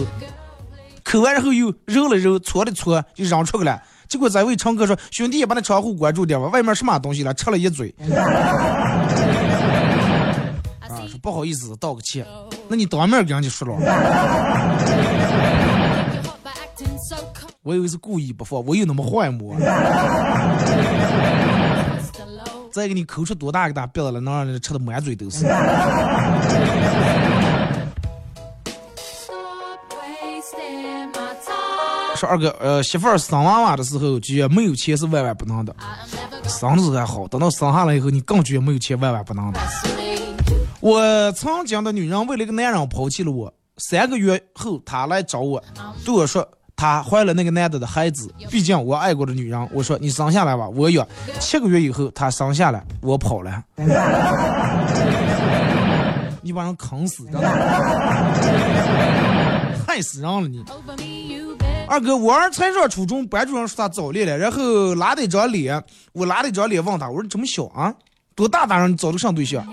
[1.03, 3.81] 抠完然后又揉了揉，搓了搓，就扔出去了。
[4.07, 7.95] 结果这位乘客说：“兄弟，把那窗户关住点吧，外面什么东西了？”吃了一嘴。
[11.21, 12.25] 说不好意思，道个歉。
[12.67, 13.75] 那你当面跟人家说了。
[17.61, 19.55] 我以为是故意不放，我有那么坏吗？
[22.73, 25.45] 再给你抠出多大个大鼻子来，能让人吃的满嘴都是。
[32.15, 35.75] 说二哥，呃，媳妇儿生娃娃的时候，觉得没有钱是万万不能的。
[36.47, 39.59] 生的时候还好，等到生下来以后，你更觉得没有钱万万不能的。
[40.81, 45.63] 我曾经的女人为了一个男人抛弃了我，三个月后她来找我，
[46.03, 49.69] 对我说她怀了那个男的的孩子，毕竟我爱过的女人。
[49.71, 51.07] 我说你生下来吧，我养。
[51.39, 53.63] 七个月以后她生下来，我跑了。
[56.43, 57.41] 你把人坑死，真的，
[59.85, 60.63] 害死人了你。
[61.87, 67.93] 二哥，我儿才上初中，班主任说他早恋了，然后拉了一张脸，我拉了一张脸问他，我说这么小啊，
[68.33, 69.63] 多大大让你找的上对象？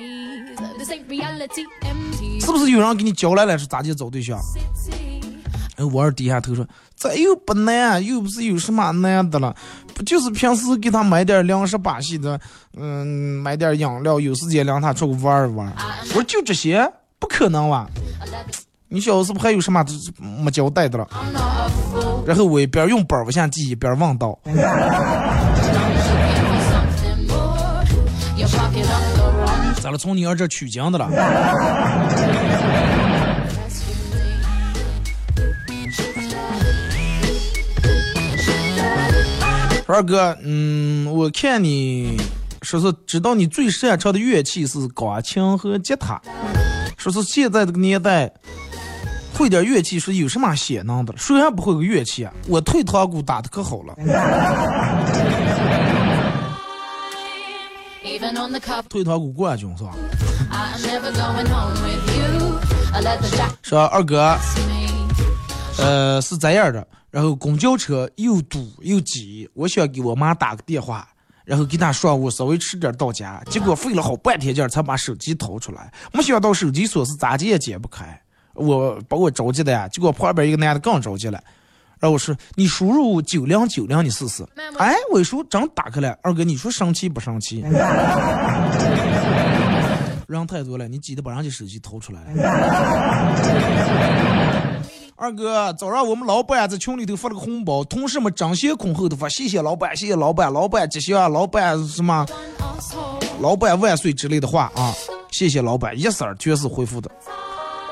[2.40, 4.38] 是不是有人给你教来了是咋地找对象？
[5.76, 6.66] 哎，我二低下头说
[6.96, 9.54] ：“这又不难，又不是有什么难的了，
[9.94, 12.40] 不就是平时给他买点粮食把戏的，
[12.76, 13.06] 嗯，
[13.42, 15.72] 买点饮料，有时间让他出去玩一玩。”
[16.10, 17.88] 我说：“就这些，不可能吧？
[18.88, 19.84] 你小子是不还有什么
[20.42, 21.06] 没交代的了？”
[22.26, 24.36] 然后我一边用本往下记，一边问道。
[29.90, 29.98] 了？
[29.98, 31.08] 从你儿这取经的了？
[39.86, 42.20] 二哥，嗯，我看你
[42.60, 46.20] 说是知道你最擅长的乐器是钢琴和吉他。
[46.98, 48.30] 说是现在这个年代，
[49.34, 51.14] 会点乐器是有什么显能的？
[51.16, 52.32] 谁还不会个乐器啊？
[52.46, 53.94] 我退堂鼓打的可好了。
[58.88, 59.94] 退堂鼓冠军是吧？
[63.62, 64.36] 说二哥，
[65.78, 71.06] 呃，是这样的，然后公交车又堵又挤，我想给我妈打个电话，
[71.44, 78.20] 然后给她说我稍微迟点到家，结果费了好半天劲才把手机掏出来，没想到手机锁是咋解也解不开，
[78.54, 81.40] 我把我着急的呀，结果旁边一个男的更着急了。
[82.00, 84.46] 然后我说：“你输入九零九零，你试试。”
[84.78, 86.16] 哎，我一输真打开了。
[86.22, 87.64] 二哥，你说生气不生气？
[90.28, 92.20] 人太多了，你记得把人家手机掏出来。
[95.16, 102.24] 二哥，早上我们老板在群里头发了个红包，同事们争先恐后的发：“谢谢老板，谢谢老板，老板吉祥，老板什么，
[103.40, 104.94] 老板万岁之类的话啊！
[105.30, 107.10] 谢谢老板，一声全是回复的。”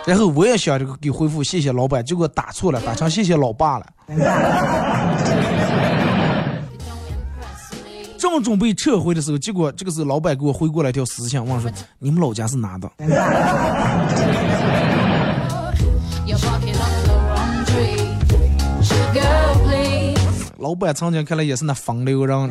[0.07, 3.87] 然后我也想这个给回复谢谢老板，结果打错了，打成谢谢老爸了。
[8.17, 12.89] 正准备撤回的时候，结果这个时候老板给我回过来一条私信，问说：“你们老家是哪的？”
[20.59, 22.51] 老板曾经看来也是那风流人。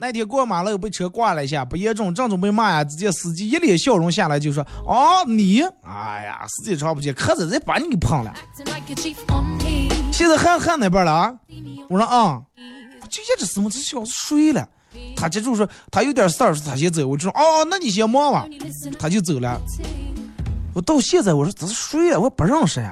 [0.00, 8.32] 那天过马路被车挂了一下，不严重，正准备骂呀，只见司机一脸笑容下来就说：“哦，你，哎呀，司机长不见，可是人把你给碰了，
[10.10, 11.30] 现在还还那边了啊？”
[11.90, 12.40] 我说：“啊，
[13.10, 14.66] 就一直什么这小子睡了。”
[15.14, 18.46] 他接住说：“他有点事儿，他先走。”我就说：“哦，那你先忙吧。”
[18.98, 19.60] 他就走了。
[20.72, 22.18] 我到现在我说：“这是谁了？
[22.18, 22.90] 我不认识呀。”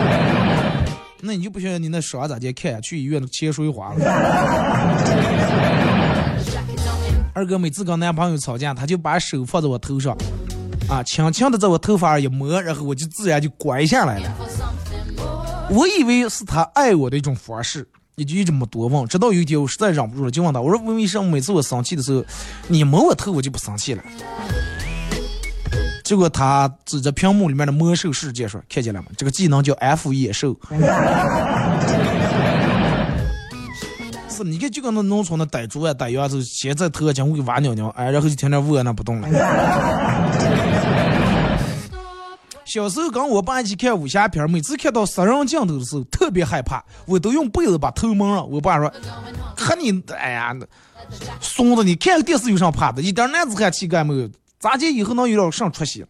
[1.26, 2.52] 那你就不行，你那手咋的？
[2.52, 4.04] 看去医院的钱水花了。
[7.32, 10.16] 二哥每次跟男朋友吵架，他就把手放在我头上，
[10.88, 14.30] 啊，轻轻的在我头发上一摸，然后我就自然就乖下来了。
[15.70, 19.06] 我以为是他爱我的一种方式，也就一直没多问。
[19.08, 22.22] 直到有一天我实在忍不住了，就问他，我说为什么每次我生气的时候，
[22.68, 24.02] 你摸我头我就不生气了？
[26.04, 29.08] 结果他指着屏幕里面的魔兽世界说：“看见了吗？
[29.16, 30.54] 这个技能叫 F 野兽。
[34.28, 39.28] 是，你看就跟那农村的逮猪啊、逮羊子，先在头上给挖尿尿，哎，然后就天天窝那不动了。
[42.66, 48.50] 小时候跟我爸一起看武侠片，每次看到杀人镜头的时候，特别害怕，我都用被子把头蒙上。
[48.50, 48.92] 我爸说
[49.56, 50.54] ：“看你，哎呀，
[51.40, 53.00] 孙子，你看个电视有啥怕的？
[53.00, 54.28] 一点男子汉气概没有。”
[54.64, 56.02] 咋地以后能有点上出息？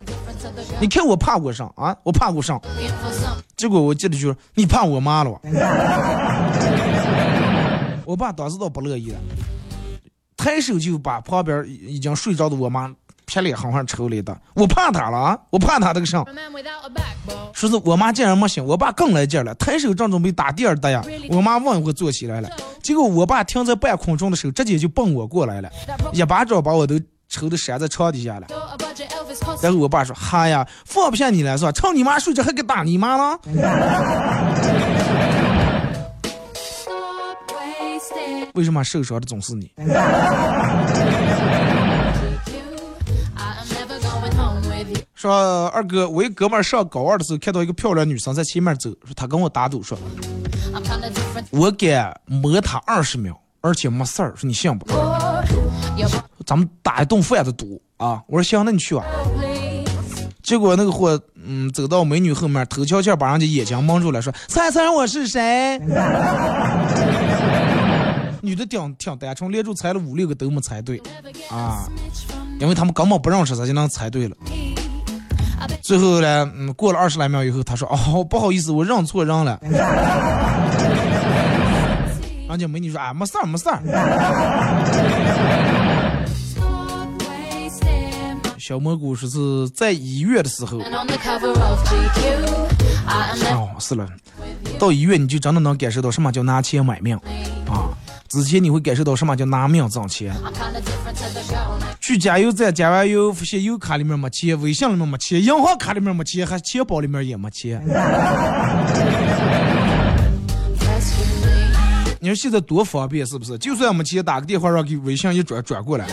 [0.81, 2.63] 你看我怕过上啊，我怕过上，
[3.57, 5.41] 结果我记得就是你怕我妈了。
[8.07, 9.19] 我爸当时倒不乐意了，
[10.37, 12.95] 抬手就把旁边已经睡着的我妈
[13.27, 14.39] 撇脸狠狠抽了一顿。
[14.55, 16.25] 我怕他了啊，我怕他这个上。
[17.53, 22.49] 说是我妈竟然没醒，我爸更来劲了，抬手正准备打第二打呀，我妈问一会坐起来了，
[22.81, 25.69] 结果我爸停在半空中的手直接就蹦我过来了，
[26.13, 27.01] 一巴掌把我都。
[27.35, 28.47] 抽的扇在床底下了，
[29.61, 31.73] 然后我爸说：“哈呀，放不下你了是吧？
[31.73, 33.37] 趁你妈睡着还给打你妈了。”
[38.55, 39.69] 为什么受伤的总是你？
[45.17, 49.99] 说二哥，我一哥们上高二的时候看到一个漂亮女生在前面走，说他跟我打赌说，
[51.51, 54.87] 我敢摸她二十秒，而且没事儿，说你信不？
[56.47, 58.23] 咱们打一顿饭的赌啊！
[58.27, 59.05] 我说行，那你去吧。
[60.43, 65.79] 结果那个货，嗯，走到美女后面，偷悄悄把人家眼睛蒙住了，说：“猜猜我是谁？”
[68.43, 71.01] 女的挺挺单纯，连住猜了五六个都没猜对
[71.51, 71.87] 啊，
[72.61, 74.37] 因为他们根本不认识，他就能猜对了。
[75.81, 79.59] 最后呢，嗯，过了二十来秒以后，他说：“哦，不好意思，我认错人了。”
[82.47, 83.81] 人家美女说：“啊，没事儿，没事儿。”
[88.67, 90.85] 小蘑菇说是在医院的时候，哦，
[93.79, 94.09] 是了，
[94.79, 97.15] 到医院你就真的能感受到什么叫拿钱买命
[97.69, 97.93] 啊！
[98.27, 100.35] 之前你会感受到什么叫拿命挣钱。
[102.01, 107.85] 去加油站加完油，发现油卡里面没钱，微信里面没钱，银行卡里面没钱，还钱包里面也没钱。
[112.19, 113.59] 你说现在多方便是不是？
[113.59, 116.07] 就算没钱，打个电话让给微信一转转过来。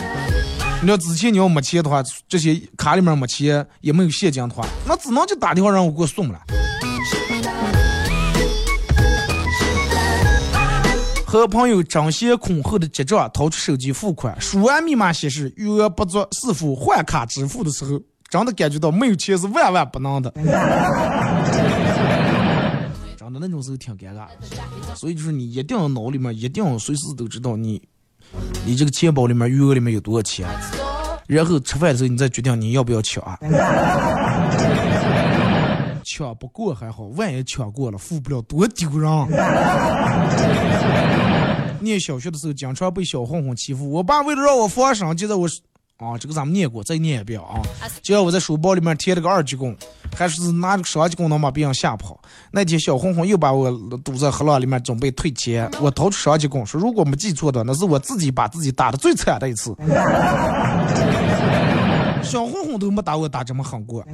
[0.84, 6.40] 你要之前你要没钱的话，这些卡里面没钱也没有现金的话，那只能就打电话让我给我送了。
[11.24, 20.32] 和朋友争先恐后的结账，掏出手机付款，输完密码显示余额不足，是否换卡支付的时候，真的感觉到没有钱是万万不能的。
[23.16, 24.26] 真的那种时候挺尴尬，
[24.96, 27.80] 所以就是你一定要脑里面一定要随时都知道你，
[28.64, 30.46] 你这个钱包里面余额里面有多少钱，
[31.26, 33.22] 然后吃饭的时候你再决定你要不要抢。
[36.04, 39.28] 抢不过还好，万一抢过了，付不了多丢人。
[41.80, 43.90] 念小学的时候，经常被小混混欺负。
[43.90, 45.48] 我爸为了让我放心，就在我
[45.96, 47.60] 啊，这个咱们念过，再念一遍啊。
[48.02, 49.74] 就让我在书包里面贴了个二级弓，
[50.16, 52.20] 还是拿着个双级弓能把别人吓跑。
[52.50, 53.70] 那天小混混又把我
[54.04, 55.70] 堵在河浪里面，准备退钱。
[55.80, 59.74] 我掏出双级弓，说如果没记错的，那是我自己把自己打的最惨的一次。
[62.22, 64.04] 小混混都没打我打这么狠过。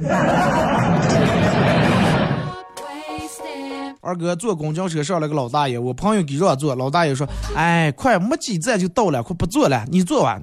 [4.01, 10.41] 二哥坐公交车上来个老大爷，我朋友给让座，老大爷说：“哎，快没几站就到了，快不坐了，你坐吧。”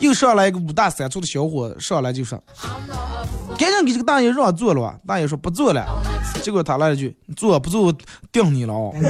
[0.00, 2.38] 又上来一个五大三粗的小伙，上来就说
[3.58, 5.84] ：“赶紧给这个大爷让座了吧。”大爷说：“不坐了。”
[6.42, 7.92] 结果他来了句：“坐不坐，
[8.30, 8.94] 定你了哦。”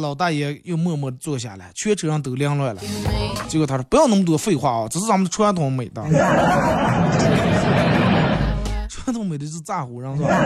[0.00, 2.80] 老大爷又默默坐下来，全车上都凉乱了。
[3.48, 6.02] 结果他说：“不要那么多废话啊，这是咱们的传统美德。
[8.88, 10.28] 传统美德是咋呼人是吧？”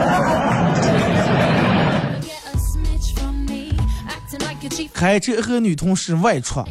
[4.92, 6.62] 开车和女同事外出，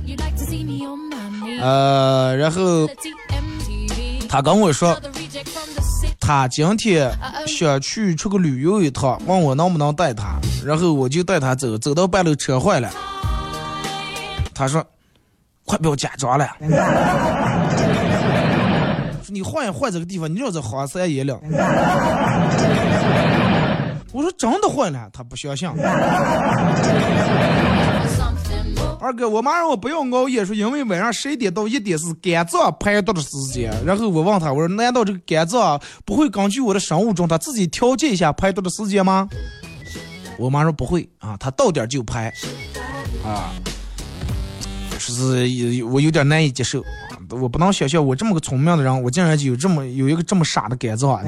[1.61, 2.87] 呃，然后
[4.29, 4.99] 他跟我说，
[6.19, 7.11] 他今天
[7.47, 12.89] 想去出个旅游一趟，问我能不能带他，然后我就带他走，走到半路车坏了，
[14.53, 14.85] 他说，
[15.65, 16.47] 快不要假装了，
[19.27, 21.39] 你换一换这个地方，你就是黄三爷了。
[24.13, 25.69] 我说真的坏了，他不相信。
[28.99, 33.71] 二哥，我妈让我不要熬夜，说因为晚上十一点到一点是肝脏排毒的时间。
[33.85, 39.29] 然后我问他，我说难道这个肝脏不会根据我的生物钟，它自己调节一下排毒的时间吗？
[40.37, 42.33] 我妈说不会啊，它到点就排。
[43.23, 43.53] 啊，
[44.97, 46.83] 说是我有点难以接受，
[47.29, 51.19] 我不能想象我这么个聪明的人，我竟然就有这么有一个这么傻的肝脏。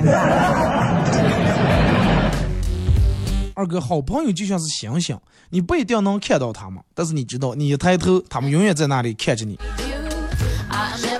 [3.59, 9.59] 二哥，好朋友就像是星星，你不一定能看到他们，但是你知道，你一抬头，他们永远在那里看着你。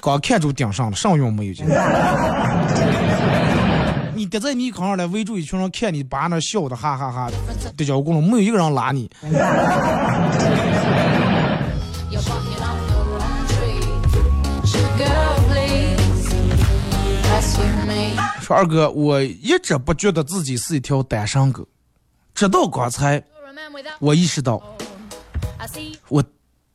[0.01, 1.53] 刚看住顶上了，上用没有？
[4.15, 7.29] 你跌在泥坑上来，围住一群人看你，把那笑的哈哈哈，
[7.75, 9.11] 跌脚轱辘，没有一个人拉你。
[18.39, 21.67] 说二哥，我一直不觉得自己是一条单身狗。
[22.33, 23.21] 直到刚才，
[23.99, 24.61] 我意识到
[26.07, 26.23] 我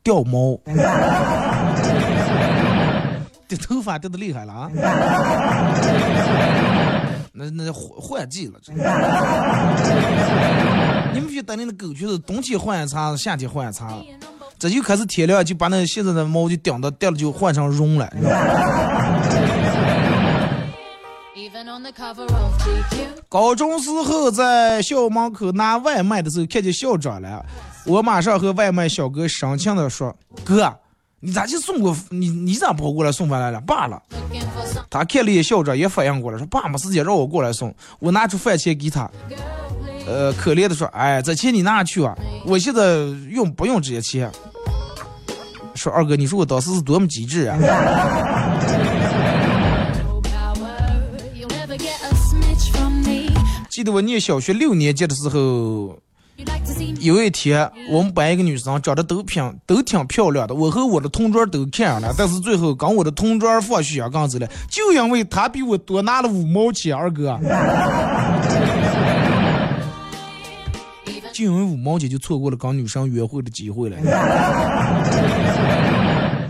[0.02, 0.60] 掉毛，
[3.48, 4.70] 掉头发掉的厉害了啊！
[7.32, 8.60] 那那换换季了，
[11.12, 13.92] 你们去等你的狗就是冬天换一茬，夏天换一茬，
[14.58, 18.08] 这就开始天亮就把那现在的毛就顶到掉了，就换成绒了。
[23.28, 27.46] 高中时候在校门口拿外卖的时候，看见校长了，
[27.86, 30.74] 我马上和外卖小哥深情的说：“哥，
[31.20, 32.28] 你咋就送过你？
[32.28, 33.60] 你咋跑过来送饭来了？
[33.60, 34.02] 罢了。”
[34.90, 39.08] 他看了一眼校长，也反应过来，说：“爸没时间让我过来送。”我拿出饭钱给他，
[40.08, 42.96] 呃，可怜的说：“哎，这钱你拿去啊，我现在
[43.30, 44.28] 用不用这些钱？”
[45.76, 47.56] 说二哥，你说我当时是多么机智啊！
[53.84, 55.96] 得我念小学六年级的时候，
[57.00, 67.38] 有一天我们班一个女生长得都挺都挺漂亮的，我和我的同桌都看上了，但是最后跟我的同桌放学刚走了，就因为她比我多拿了五毛钱，二哥，
[71.32, 73.96] 就因为五毛钱就错过了跟女生约会的机会了。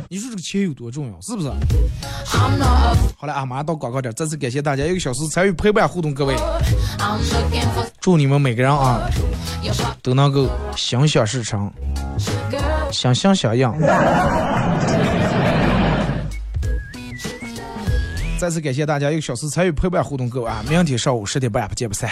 [0.08, 1.48] 你说这个钱有多重要，是不是？
[2.24, 2.48] 好
[3.26, 6.36] 了，啊，马上到广告点，再次感谢大家一个小时参与陪伴互动，各位，
[8.00, 9.08] 祝你们每个人啊
[10.02, 11.72] 都能够心想事成，
[12.92, 13.66] 心心相印。
[18.38, 22.10] 再次感谢大家一个小时参与陪伴互动，各位啊，明天上午十点半不见不散。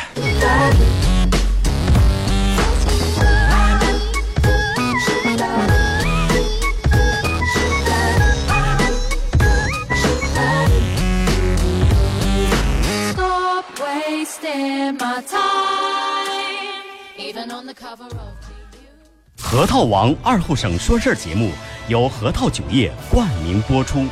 [19.41, 21.53] 核桃王二后生说事儿节目
[21.87, 24.05] 由核桃酒业冠名播出，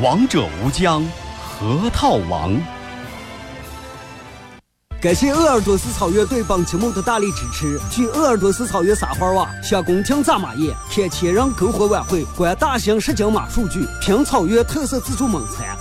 [0.00, 1.04] 王者无疆，
[1.42, 2.54] 核桃王。
[5.00, 7.80] 感谢鄂尔多斯草原对本节目的大力支持。
[7.90, 15.76] 去鄂尔多斯草原撒欢哇，下宫廷扎马宴，看千人篝火晚会，观大型实景马数据，品草原特色自助猛餐。